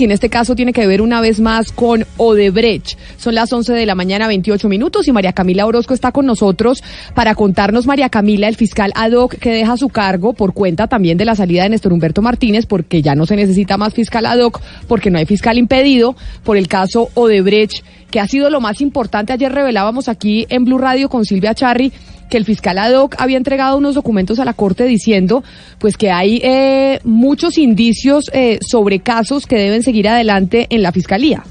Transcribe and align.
y 0.00 0.04
en 0.04 0.12
este 0.12 0.28
caso 0.28 0.54
tiene 0.54 0.72
que 0.72 0.86
ver 0.86 1.02
una 1.02 1.20
vez 1.20 1.40
más 1.40 1.72
con 1.72 2.04
Odebrecht. 2.16 2.98
Son 3.16 3.34
las 3.34 3.52
11 3.52 3.72
de 3.72 3.86
la 3.86 3.94
mañana, 3.94 4.28
28 4.28 4.68
minutos, 4.68 5.08
y 5.08 5.12
María 5.12 5.32
Camila 5.32 5.66
Orozco 5.66 5.94
está 5.94 6.12
con 6.12 6.26
nosotros 6.26 6.82
para 7.14 7.34
contarnos, 7.34 7.86
María 7.86 8.08
Camila, 8.08 8.48
el 8.48 8.56
fiscal 8.56 8.92
ad 8.94 9.12
hoc 9.12 9.36
que 9.36 9.50
deja 9.50 9.76
su 9.76 9.88
cargo 9.88 10.34
por 10.34 10.54
cuenta 10.54 10.86
también 10.86 11.18
de 11.18 11.24
la 11.24 11.34
salida 11.34 11.64
de 11.64 11.70
Néstor 11.70 11.92
Humberto 11.92 12.22
Martínez, 12.22 12.66
porque 12.66 13.02
ya 13.02 13.14
no 13.14 13.26
se 13.26 13.36
necesita 13.36 13.76
más 13.76 13.94
fiscal 13.94 14.26
ad 14.26 14.38
hoc, 14.38 14.60
porque 14.86 15.10
no 15.10 15.18
hay 15.18 15.26
fiscal 15.26 15.58
impedido, 15.58 16.16
por 16.44 16.56
el 16.56 16.68
caso 16.68 17.08
Odebrecht, 17.14 17.84
que 18.10 18.20
ha 18.20 18.26
sido 18.26 18.50
lo 18.50 18.60
más 18.60 18.80
importante. 18.80 19.32
Ayer 19.32 19.52
revelábamos 19.52 20.08
aquí 20.08 20.46
en 20.48 20.64
Blue 20.64 20.78
Radio 20.78 21.08
con 21.08 21.24
Silvia 21.24 21.54
Charri 21.54 21.92
que 22.28 22.36
el 22.36 22.44
fiscal 22.44 22.78
ad 22.78 22.94
hoc 22.94 23.14
había 23.18 23.36
entregado 23.36 23.76
unos 23.76 23.94
documentos 23.94 24.38
a 24.38 24.44
la 24.44 24.52
Corte 24.52 24.84
diciendo 24.84 25.42
pues 25.78 25.96
que 25.96 26.10
hay 26.10 26.40
eh, 26.42 27.00
muchos 27.04 27.58
indicios 27.58 28.30
eh, 28.32 28.58
sobre 28.60 29.00
casos 29.00 29.46
que 29.46 29.56
deben 29.56 29.82
seguir 29.82 30.08
adelante 30.08 30.66
en 30.70 30.82
la 30.82 30.92
Fiscalía. 30.92 31.42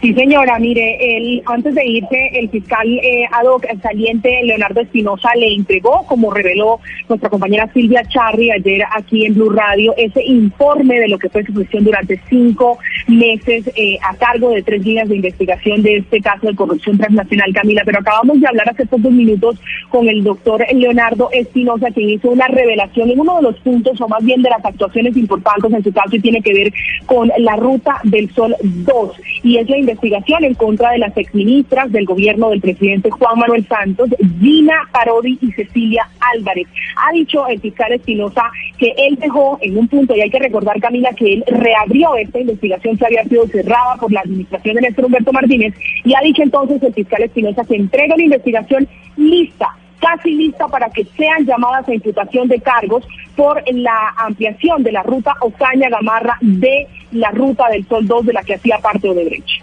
Sí, 0.00 0.14
señora, 0.14 0.58
mire, 0.58 0.96
el, 0.98 1.42
antes 1.44 1.74
de 1.74 1.84
irse, 1.84 2.30
el 2.32 2.48
fiscal 2.48 2.88
eh, 2.88 3.26
ad 3.32 3.44
hoc 3.44 3.66
saliente 3.82 4.30
Leonardo 4.44 4.80
Espinosa 4.80 5.28
le 5.36 5.52
entregó, 5.52 6.06
como 6.06 6.32
reveló 6.32 6.80
nuestra 7.06 7.28
compañera 7.28 7.70
Silvia 7.74 8.02
Charri 8.08 8.50
ayer 8.50 8.82
aquí 8.96 9.26
en 9.26 9.34
Blue 9.34 9.50
Radio, 9.50 9.92
ese 9.98 10.24
informe 10.24 11.00
de 11.00 11.08
lo 11.08 11.18
que 11.18 11.28
fue 11.28 11.44
su 11.44 11.52
gestión 11.54 11.84
durante 11.84 12.18
cinco 12.30 12.78
meses 13.10 13.70
eh, 13.76 13.98
a 14.02 14.14
cargo 14.16 14.50
de 14.50 14.62
tres 14.62 14.84
líneas 14.84 15.08
de 15.08 15.16
investigación 15.16 15.82
de 15.82 15.98
este 15.98 16.20
caso 16.20 16.46
de 16.46 16.54
corrupción 16.54 16.98
transnacional, 16.98 17.52
Camila. 17.52 17.82
Pero 17.84 17.98
acabamos 17.98 18.40
de 18.40 18.46
hablar 18.46 18.70
hace 18.70 18.86
pocos 18.86 19.10
minutos 19.10 19.56
con 19.88 20.08
el 20.08 20.22
doctor 20.22 20.64
Leonardo 20.72 21.28
Espinosa, 21.32 21.88
quien 21.90 22.10
hizo 22.10 22.30
una 22.30 22.46
revelación 22.48 23.10
en 23.10 23.20
uno 23.20 23.36
de 23.36 23.42
los 23.42 23.56
puntos, 23.60 24.00
o 24.00 24.08
más 24.08 24.24
bien 24.24 24.42
de 24.42 24.50
las 24.50 24.64
actuaciones 24.64 25.16
importantes 25.16 25.72
en 25.72 25.84
su 25.84 25.92
caso, 25.92 26.16
y 26.16 26.20
tiene 26.20 26.42
que 26.42 26.54
ver 26.54 26.72
con 27.06 27.30
la 27.38 27.56
ruta 27.56 28.00
del 28.04 28.30
Sol 28.30 28.54
2. 28.62 29.16
Y 29.42 29.56
es 29.56 29.68
la 29.68 29.78
investigación 29.78 30.44
en 30.44 30.54
contra 30.54 30.92
de 30.92 30.98
las 30.98 31.16
exministras 31.16 31.90
del 31.92 32.04
gobierno 32.04 32.50
del 32.50 32.60
presidente 32.60 33.10
Juan 33.10 33.38
Manuel 33.38 33.66
Santos, 33.66 34.10
Gina 34.40 34.88
Parodi 34.92 35.38
y 35.40 35.52
Cecilia 35.52 36.08
Álvarez. 36.34 36.66
Ha 36.96 37.12
dicho 37.12 37.46
el 37.48 37.60
fiscal 37.60 37.92
Espinosa 37.92 38.50
que 38.78 38.94
él 38.96 39.16
dejó 39.16 39.58
en 39.60 39.76
un 39.76 39.88
punto, 39.88 40.14
y 40.16 40.20
hay 40.20 40.30
que 40.30 40.38
recordar, 40.38 40.80
Camila, 40.80 41.10
que 41.12 41.34
él 41.34 41.44
reabrió 41.48 42.16
esta 42.16 42.40
investigación 42.40 42.98
que 43.00 43.06
había 43.06 43.24
sido 43.24 43.46
cerrada 43.48 43.96
por 43.96 44.12
la 44.12 44.20
administración 44.20 44.76
de 44.76 44.82
Néstor 44.82 45.06
Humberto 45.06 45.32
Martínez, 45.32 45.74
y 46.04 46.14
ha 46.14 46.20
dicho 46.20 46.42
entonces 46.42 46.80
el 46.82 46.94
fiscal 46.94 47.22
Espinosa 47.22 47.64
que 47.64 47.76
entrega 47.76 48.16
la 48.16 48.22
investigación 48.22 48.86
lista 49.16 49.76
casi 50.00 50.30
lista 50.32 50.66
para 50.66 50.88
que 50.88 51.04
sean 51.16 51.44
llamadas 51.44 51.86
a 51.88 51.94
imputación 51.94 52.48
de 52.48 52.58
cargos 52.60 53.06
por 53.36 53.62
la 53.72 54.14
ampliación 54.16 54.82
de 54.82 54.92
la 54.92 55.02
ruta 55.02 55.34
Ocaña-Gamarra 55.40 56.38
de 56.40 56.88
la 57.12 57.30
ruta 57.30 57.68
del 57.68 57.86
Sol 57.86 58.06
2 58.06 58.26
de 58.26 58.32
la 58.32 58.42
que 58.42 58.54
hacía 58.54 58.78
parte 58.78 59.08
Odebrecht. 59.08 59.62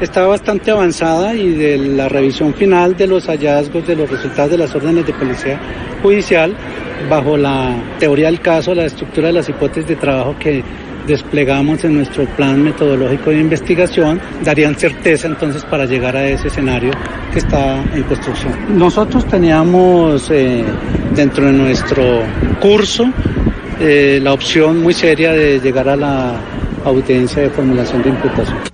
Está 0.00 0.26
bastante 0.26 0.70
avanzada 0.70 1.34
y 1.34 1.54
de 1.54 1.78
la 1.78 2.08
revisión 2.08 2.54
final 2.54 2.96
de 2.96 3.06
los 3.06 3.26
hallazgos 3.26 3.86
de 3.86 3.96
los 3.96 4.10
resultados 4.10 4.50
de 4.50 4.58
las 4.58 4.74
órdenes 4.74 5.06
de 5.06 5.12
policía 5.12 5.60
judicial 6.02 6.56
bajo 7.08 7.36
la 7.36 7.76
teoría 7.98 8.26
del 8.26 8.40
caso, 8.40 8.74
la 8.74 8.86
estructura 8.86 9.28
de 9.28 9.34
las 9.34 9.48
hipótesis 9.48 9.86
de 9.86 9.96
trabajo 9.96 10.34
que 10.38 10.62
desplegamos 11.06 11.84
en 11.84 11.94
nuestro 11.96 12.24
plan 12.36 12.62
metodológico 12.62 13.30
de 13.30 13.40
investigación, 13.40 14.20
darían 14.44 14.74
certeza 14.74 15.26
entonces 15.26 15.64
para 15.64 15.84
llegar 15.84 16.16
a 16.16 16.26
ese 16.26 16.48
escenario 16.48 16.92
que 17.32 17.38
está 17.38 17.82
en 17.94 18.02
construcción. 18.04 18.52
Nosotros 18.76 19.26
teníamos 19.26 20.30
eh, 20.30 20.64
dentro 21.14 21.46
de 21.46 21.52
nuestro 21.52 22.22
curso 22.60 23.10
eh, 23.80 24.20
la 24.22 24.32
opción 24.32 24.82
muy 24.82 24.94
seria 24.94 25.32
de 25.32 25.58
llegar 25.58 25.88
a 25.88 25.96
la 25.96 26.36
audiencia 26.84 27.42
de 27.42 27.50
formulación 27.50 28.02
de 28.02 28.10
imputación. 28.10 28.71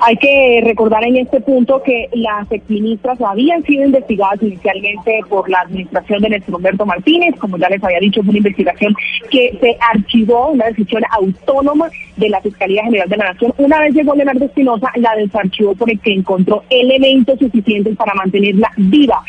Hay 0.00 0.16
que 0.16 0.60
recordar 0.64 1.04
en 1.04 1.16
este 1.16 1.40
punto 1.40 1.82
que 1.82 2.08
las 2.12 2.50
exministras 2.50 3.20
habían 3.20 3.62
sido 3.62 3.84
investigadas 3.84 4.42
inicialmente 4.42 5.20
por 5.28 5.48
la 5.48 5.60
administración 5.60 6.20
de 6.22 6.30
Néstor 6.30 6.56
Humberto 6.56 6.84
Martínez, 6.84 7.34
como 7.38 7.56
ya 7.56 7.68
les 7.68 7.82
había 7.82 8.00
dicho, 8.00 8.22
fue 8.22 8.30
una 8.30 8.38
investigación 8.38 8.94
que 9.30 9.56
se 9.60 9.76
archivó, 9.92 10.50
una 10.50 10.66
decisión 10.66 11.02
autónoma 11.10 11.88
de 12.16 12.28
la 12.28 12.40
Fiscalía 12.40 12.84
General 12.84 13.08
de 13.08 13.16
la 13.16 13.32
Nación. 13.32 13.54
Una 13.56 13.80
vez 13.80 13.94
llegó 13.94 14.14
Leonardo 14.14 14.44
Espinosa, 14.44 14.90
la 14.96 15.14
desarchivó 15.16 15.74
por 15.74 15.90
el 15.90 16.00
que 16.00 16.12
encontró 16.12 16.64
elementos 16.70 17.38
suficientes 17.38 17.96
para 17.96 18.14
mantenerla 18.14 18.70
viva. 18.76 19.22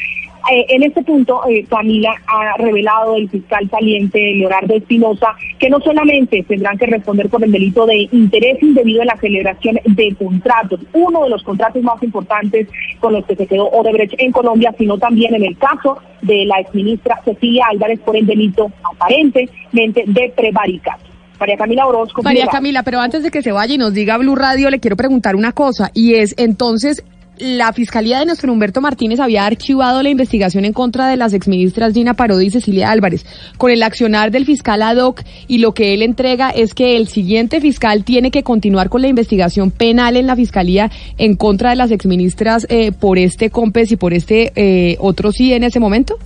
Eh, 0.51 0.65
en 0.69 0.83
este 0.83 1.01
punto, 1.01 1.41
eh, 1.47 1.65
Camila 1.67 2.13
ha 2.27 2.55
revelado 2.57 3.15
el 3.15 3.29
fiscal 3.29 3.67
saliente 3.69 4.19
Leonardo 4.35 4.75
Espinosa 4.75 5.35
que 5.57 5.69
no 5.69 5.79
solamente 5.79 6.43
tendrán 6.43 6.77
que 6.77 6.85
responder 6.85 7.29
por 7.29 7.43
el 7.43 7.51
delito 7.51 7.85
de 7.85 8.07
interés 8.11 8.61
indebido 8.61 9.01
en 9.01 9.07
la 9.07 9.17
celebración 9.17 9.79
de 9.85 10.15
contratos, 10.15 10.79
uno 10.93 11.23
de 11.23 11.29
los 11.31 11.43
contratos 11.43 11.81
más 11.81 12.01
importantes 12.03 12.67
con 12.99 13.13
los 13.13 13.25
que 13.25 13.35
se 13.35 13.47
quedó 13.47 13.69
Odebrecht 13.69 14.13
en 14.19 14.31
Colombia, 14.31 14.73
sino 14.77 14.97
también 14.97 15.33
en 15.33 15.45
el 15.45 15.57
caso 15.57 15.97
de 16.21 16.45
la 16.45 16.59
exministra 16.59 17.19
Cecilia 17.25 17.65
Álvarez 17.71 17.99
por 18.01 18.15
el 18.15 18.25
delito 18.25 18.71
aparentemente 18.83 20.03
de 20.05 20.33
prevaricato. 20.35 21.05
María 21.39 21.57
Camila 21.57 21.87
Orozco. 21.87 22.23
María 22.23 22.47
Camila, 22.47 22.83
pero 22.83 22.99
antes 22.99 23.23
de 23.23 23.31
que 23.31 23.41
se 23.41 23.51
vaya 23.51 23.73
y 23.73 23.77
nos 23.77 23.93
diga 23.93 24.17
Blue 24.17 24.35
Radio, 24.35 24.69
le 24.69 24.79
quiero 24.79 24.95
preguntar 24.95 25.35
una 25.35 25.51
cosa, 25.51 25.91
y 25.93 26.15
es 26.15 26.33
entonces, 26.37 27.03
la 27.37 27.73
Fiscalía 27.73 28.19
de 28.19 28.25
nuestro 28.25 28.51
Humberto 28.51 28.81
Martínez 28.81 29.19
había 29.19 29.45
archivado 29.45 30.01
la 30.01 30.09
investigación 30.09 30.65
en 30.65 30.73
contra 30.73 31.07
de 31.07 31.17
las 31.17 31.33
exministras 31.33 31.93
Gina 31.93 32.13
Parodi 32.13 32.45
y 32.45 32.49
Cecilia 32.49 32.91
Álvarez. 32.91 33.25
Con 33.57 33.71
el 33.71 33.83
accionar 33.83 34.31
del 34.31 34.45
fiscal 34.45 34.81
ad 34.81 34.97
hoc 34.97 35.21
y 35.47 35.57
lo 35.57 35.73
que 35.73 35.93
él 35.93 36.01
entrega 36.01 36.49
es 36.49 36.73
que 36.73 36.95
el 36.95 37.07
siguiente 37.07 37.59
fiscal 37.59 38.03
tiene 38.03 38.31
que 38.31 38.43
continuar 38.43 38.89
con 38.89 39.01
la 39.01 39.07
investigación 39.07 39.71
penal 39.71 40.15
en 40.15 40.27
la 40.27 40.35
Fiscalía 40.35 40.89
en 41.17 41.35
contra 41.35 41.71
de 41.71 41.75
las 41.75 41.91
exministras 41.91 42.65
eh, 42.69 42.91
por 42.91 43.17
este 43.17 43.49
COMPES 43.49 43.91
y 43.91 43.95
por 43.97 44.13
este 44.13 44.51
eh, 44.55 44.97
otro 44.99 45.31
sí 45.31 45.53
en 45.53 45.63
ese 45.63 45.79
momento. 45.79 46.17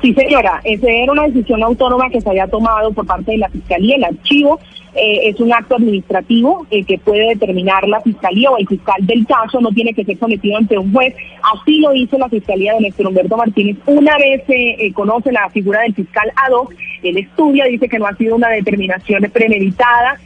Sí, 0.00 0.14
señora, 0.14 0.60
esa 0.64 0.88
era 0.88 1.12
una 1.12 1.26
decisión 1.26 1.62
autónoma 1.62 2.08
que 2.08 2.22
se 2.22 2.30
había 2.30 2.46
tomado 2.46 2.90
por 2.92 3.06
parte 3.06 3.32
de 3.32 3.38
la 3.38 3.50
Fiscalía. 3.50 3.96
El 3.96 4.04
archivo 4.04 4.58
eh, 4.94 5.28
es 5.28 5.40
un 5.40 5.52
acto 5.52 5.76
administrativo 5.76 6.66
eh, 6.70 6.84
que 6.84 6.98
puede 6.98 7.28
determinar 7.28 7.86
la 7.88 8.00
Fiscalía 8.00 8.50
o 8.50 8.58
el 8.58 8.66
fiscal 8.66 8.96
del 9.06 9.26
caso, 9.26 9.60
no 9.60 9.70
tiene 9.70 9.94
que 9.94 10.04
ser 10.04 10.18
sometido 10.18 10.56
ante 10.56 10.78
un 10.78 10.92
juez. 10.92 11.14
Así 11.54 11.80
lo 11.80 11.94
hizo 11.94 12.18
la 12.18 12.28
Fiscalía 12.28 12.74
de 12.74 12.80
Néstor 12.80 13.06
Humberto 13.06 13.36
Martínez. 13.36 13.76
Una 13.86 14.16
vez 14.18 14.42
se 14.46 14.54
eh, 14.54 14.92
conoce 14.92 15.32
la 15.32 15.48
figura 15.50 15.82
del 15.82 15.94
fiscal 15.94 16.30
ad 16.36 16.52
hoc, 16.52 16.74
él 17.02 17.16
estudia, 17.16 17.64
dice 17.66 17.88
que 17.88 17.98
no 17.98 18.06
ha 18.06 18.16
sido 18.16 18.36
una 18.36 18.48
determinación 18.48 19.22
premeditada, 19.32 20.20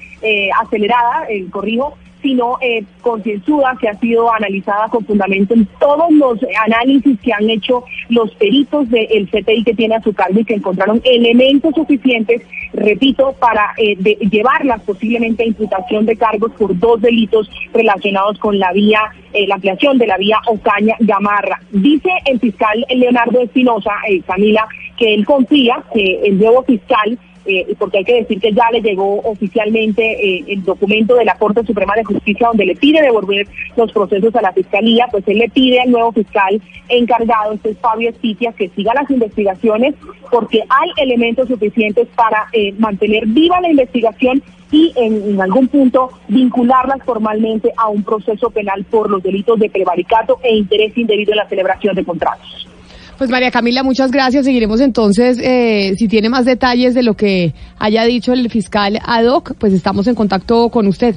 acelerada, 0.59 1.27
el 1.29 1.51
corrijo, 1.51 1.99
sino 2.25 2.57
eh, 2.63 2.83
concienzuda, 3.03 3.77
que 3.79 3.87
ha 3.87 4.01
sido 4.01 4.33
analizada 4.33 4.89
con 4.89 5.05
fundamento 5.05 5.53
en 5.53 5.67
todos 5.79 6.11
los 6.11 6.39
análisis 6.65 7.21
que 7.21 7.35
han 7.35 7.51
hecho 7.51 7.85
los 8.09 8.35
peritos 8.37 8.89
del 8.89 9.29
CTI 9.29 9.63
que 9.63 9.75
tiene 9.75 9.97
a 9.97 10.01
su 10.01 10.15
cargo 10.15 10.41
y 10.41 10.45
que 10.45 10.55
encontraron 10.55 11.03
elementos 11.05 11.75
suficientes, 11.75 12.41
repito, 12.73 13.35
para 13.39 13.75
eh, 13.77 13.95
llevarlas 14.31 14.81
posiblemente 14.83 15.43
a 15.43 15.47
imputación 15.47 16.07
de 16.07 16.17
cargos 16.17 16.53
por 16.53 16.79
dos 16.79 16.99
delitos 17.03 17.51
relacionados 17.75 18.39
con 18.39 18.59
la 18.59 18.73
vía, 18.73 19.03
eh, 19.35 19.47
la 19.47 19.57
ampliación 19.57 19.99
de 19.99 20.07
la 20.07 20.17
vía 20.17 20.39
Ocaña-Gamarra. 20.47 21.61
Dice 21.73 22.11
el 22.25 22.41
fiscal 22.41 22.87
Leonardo 22.89 23.43
Espinosa, 23.43 23.93
eh, 24.09 24.23
Camila, 24.23 24.67
que 24.97 25.13
él 25.13 25.27
confía 25.27 25.85
que 25.93 26.23
el 26.25 26.39
nuevo 26.39 26.63
fiscal 26.63 27.19
eh, 27.47 27.75
porque 27.79 27.99
hay 27.99 28.05
que 28.05 28.15
decir 28.15 28.41
que 28.41 28.53
ya 28.53 28.71
le 28.73 28.81
llegó 28.81 29.21
oficialmente 29.21 30.03
eh, 30.03 30.45
el 30.49 30.65
documento 30.65 31.15
de 31.15 31.25
la 31.25 31.37
Corte 31.37 31.65
Suprema 31.65 31.95
de 31.95 32.05
Justicia 32.05 32.49
donde 32.49 32.67
le 32.67 32.77
pide 32.77 33.03
devolver 33.03 33.47
los 33.77 33.93
procesos 33.93 34.35
a 34.35 34.43
la 34.43 34.53
Fiscalía, 34.53 35.07
pues 35.11 35.25
él 35.27 35.39
le 35.39 35.49
pide 35.49 35.81
al 35.81 35.91
nuevo 35.91 36.13
fiscal 36.13 36.61
encargado, 36.89 37.53
este 37.53 37.71
es 37.71 37.79
Fabio 37.79 38.11
Espitia, 38.11 38.53
que 38.53 38.69
siga 38.71 38.95
las 38.95 39.11
investigaciones 39.11 39.95
porque 40.31 40.63
hay 40.69 40.91
elementos 40.97 41.49
suficientes 41.49 42.09
para 42.17 42.47
eh, 42.53 42.73
mantener 42.79 43.27
viva 43.27 43.61
la 43.61 43.71
investigación 43.71 44.43
y 44.71 44.93
en, 44.97 45.31
en, 45.31 45.41
algún 45.41 45.69
punto 45.69 46.11
vincularlas 46.29 47.03
formalmente 47.05 47.73
a 47.77 47.89
un 47.89 48.03
proceso 48.03 48.51
penal 48.51 48.85
por 48.85 49.11
los 49.11 49.23
delitos 49.23 49.59
de 49.59 49.71
prevaricato 49.71 50.39
e 50.43 50.57
interés 50.57 50.97
indebido 50.97 51.33
en 51.33 51.39
la 51.39 51.49
celebración 51.49 51.95
de 51.95 52.05
contratos. 52.05 52.67
Pues 53.19 53.31
María 53.31 53.51
Camila, 53.51 53.83
muchas 53.83 54.11
gracias. 54.11 54.45
Seguiremos 54.45 54.81
entonces, 54.81 55.39
eh, 55.41 55.95
si 55.97 56.09
tiene 56.09 56.29
más 56.29 56.45
detalles 56.45 56.95
de 56.95 57.03
lo 57.03 57.15
que 57.15 57.55
haya 57.79 58.05
dicho 58.05 58.33
el 58.33 58.51
fiscal 58.51 58.99
ad 59.05 59.27
hoc, 59.27 59.55
pues 59.59 59.73
estamos 59.73 60.07
en 60.09 60.15
contacto 60.15 60.69
con 60.69 60.87
usted. 60.89 61.17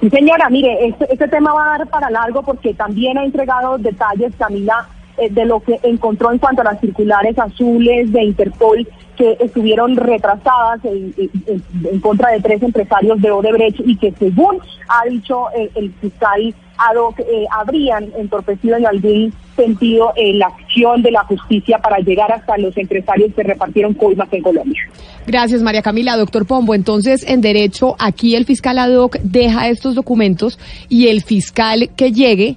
Sí, 0.00 0.10
señora, 0.10 0.50
mire, 0.50 0.88
este, 0.88 1.12
este 1.12 1.28
tema 1.28 1.52
va 1.54 1.74
a 1.74 1.78
dar 1.78 1.88
para 1.88 2.10
largo 2.10 2.42
porque 2.42 2.74
también 2.74 3.16
ha 3.18 3.24
entregado 3.24 3.78
detalles, 3.78 4.34
Camila, 4.36 4.88
eh, 5.16 5.30
de 5.30 5.46
lo 5.46 5.60
que 5.60 5.78
encontró 5.82 6.32
en 6.32 6.38
cuanto 6.38 6.60
a 6.60 6.64
las 6.64 6.80
circulares 6.80 7.38
azules 7.38 8.12
de 8.12 8.24
Interpol 8.24 8.86
que 9.16 9.36
estuvieron 9.40 9.96
retrasadas 9.96 10.80
en, 10.84 12.00
contra 12.00 12.32
de 12.32 12.40
tres 12.40 12.62
empresarios 12.62 13.22
de 13.22 13.30
Odebrecht 13.30 13.80
y 13.80 13.96
que 13.96 14.12
según 14.18 14.58
ha 14.88 15.08
dicho 15.08 15.46
el, 15.74 15.90
fiscal 15.94 16.54
ad 16.76 16.96
hoc, 16.96 17.20
eh, 17.20 17.46
habrían 17.50 18.12
entorpecido 18.18 18.76
en 18.76 18.86
algún 18.86 19.32
sentido 19.56 20.12
eh, 20.16 20.34
la 20.34 20.46
acción 20.46 21.02
de 21.02 21.10
la 21.10 21.24
justicia 21.24 21.78
para 21.78 21.98
llegar 21.98 22.30
hasta 22.30 22.56
los 22.58 22.76
empresarios 22.76 23.32
que 23.34 23.42
repartieron 23.42 23.94
coimas 23.94 24.32
en 24.32 24.42
Colombia. 24.42 24.80
Gracias, 25.26 25.62
María 25.62 25.82
Camila. 25.82 26.16
Doctor 26.16 26.46
Pombo, 26.46 26.74
entonces, 26.74 27.24
en 27.28 27.40
derecho, 27.40 27.96
aquí 27.98 28.36
el 28.36 28.44
fiscal 28.44 28.78
ad 28.78 28.94
hoc 28.94 29.18
deja 29.22 29.68
estos 29.68 29.94
documentos 29.94 30.58
y 30.88 31.08
el 31.08 31.22
fiscal 31.22 31.90
que 31.96 32.12
llegue 32.12 32.56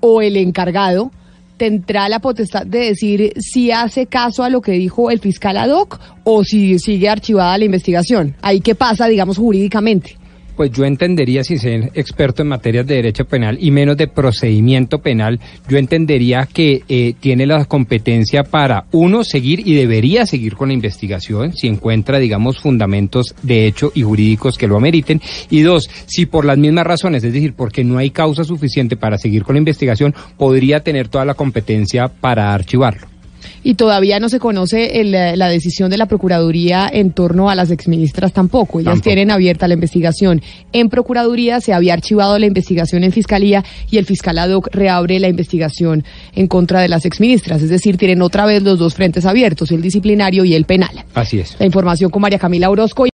o 0.00 0.20
el 0.20 0.36
encargado 0.36 1.10
tendrá 1.56 2.08
la 2.08 2.18
potestad 2.18 2.66
de 2.66 2.80
decir 2.80 3.32
si 3.38 3.70
hace 3.70 4.06
caso 4.06 4.42
a 4.42 4.50
lo 4.50 4.60
que 4.60 4.72
dijo 4.72 5.10
el 5.10 5.20
fiscal 5.20 5.56
ad 5.56 5.70
hoc 5.70 6.00
o 6.24 6.44
si 6.44 6.78
sigue 6.78 7.08
archivada 7.08 7.56
la 7.56 7.64
investigación. 7.64 8.36
Ahí 8.42 8.60
qué 8.60 8.74
pasa, 8.74 9.06
digamos, 9.06 9.38
jurídicamente. 9.38 10.18
Pues 10.56 10.70
yo 10.70 10.84
entendería, 10.84 11.42
sin 11.42 11.58
ser 11.58 11.90
experto 11.94 12.42
en 12.42 12.48
materias 12.48 12.86
de 12.86 12.96
derecho 12.96 13.24
penal 13.24 13.58
y 13.60 13.70
menos 13.70 13.96
de 13.96 14.06
procedimiento 14.06 15.00
penal, 15.00 15.40
yo 15.68 15.78
entendería 15.78 16.46
que 16.52 16.82
eh, 16.88 17.14
tiene 17.18 17.46
la 17.46 17.64
competencia 17.64 18.44
para, 18.44 18.86
uno, 18.92 19.24
seguir 19.24 19.66
y 19.66 19.74
debería 19.74 20.26
seguir 20.26 20.54
con 20.54 20.68
la 20.68 20.74
investigación 20.74 21.54
si 21.54 21.66
encuentra, 21.66 22.18
digamos, 22.18 22.60
fundamentos 22.60 23.34
de 23.42 23.66
hecho 23.66 23.90
y 23.94 24.02
jurídicos 24.02 24.56
que 24.56 24.68
lo 24.68 24.76
ameriten. 24.76 25.20
Y 25.50 25.62
dos, 25.62 25.90
si 26.06 26.26
por 26.26 26.44
las 26.44 26.58
mismas 26.58 26.86
razones, 26.86 27.24
es 27.24 27.32
decir, 27.32 27.54
porque 27.54 27.82
no 27.82 27.98
hay 27.98 28.10
causa 28.10 28.44
suficiente 28.44 28.96
para 28.96 29.18
seguir 29.18 29.42
con 29.42 29.54
la 29.54 29.58
investigación, 29.58 30.14
podría 30.36 30.80
tener 30.80 31.08
toda 31.08 31.24
la 31.24 31.34
competencia 31.34 32.08
para 32.08 32.54
archivarlo 32.54 33.13
y 33.62 33.74
todavía 33.74 34.20
no 34.20 34.28
se 34.28 34.38
conoce 34.38 35.00
el, 35.00 35.14
eh, 35.14 35.36
la 35.36 35.48
decisión 35.48 35.90
de 35.90 35.98
la 35.98 36.06
Procuraduría 36.06 36.88
en 36.92 37.12
torno 37.12 37.50
a 37.50 37.54
las 37.54 37.70
exministras 37.70 38.32
tampoco. 38.32 38.80
Ellas 38.80 39.00
tienen 39.00 39.30
abierta 39.30 39.68
la 39.68 39.74
investigación. 39.74 40.42
En 40.72 40.88
Procuraduría 40.88 41.60
se 41.60 41.72
había 41.72 41.94
archivado 41.94 42.38
la 42.38 42.46
investigación 42.46 43.04
en 43.04 43.12
Fiscalía 43.12 43.64
y 43.90 43.98
el 43.98 44.06
fiscal 44.06 44.38
ad 44.38 44.50
hoc 44.50 44.68
reabre 44.72 45.18
la 45.20 45.28
investigación 45.28 46.04
en 46.34 46.46
contra 46.46 46.80
de 46.80 46.88
las 46.88 47.04
exministras. 47.04 47.62
Es 47.62 47.70
decir, 47.70 47.96
tienen 47.96 48.22
otra 48.22 48.46
vez 48.46 48.62
los 48.62 48.78
dos 48.78 48.94
frentes 48.94 49.26
abiertos, 49.26 49.70
el 49.70 49.82
disciplinario 49.82 50.44
y 50.44 50.54
el 50.54 50.64
penal. 50.64 51.04
Así 51.14 51.38
es. 51.38 51.56
La 51.58 51.66
información 51.66 52.10
con 52.10 52.22
María 52.22 52.38
Camila 52.38 52.70
Orozco. 52.70 53.06